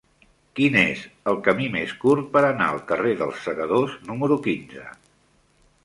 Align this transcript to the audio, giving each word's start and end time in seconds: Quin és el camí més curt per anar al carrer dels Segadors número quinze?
Quin 0.59 0.77
és 0.79 1.03
el 1.31 1.37
camí 1.47 1.67
més 1.75 1.93
curt 2.05 2.31
per 2.37 2.43
anar 2.47 2.71
al 2.71 2.81
carrer 2.93 3.13
dels 3.21 3.45
Segadors 3.49 3.97
número 4.13 4.43
quinze? 4.49 4.89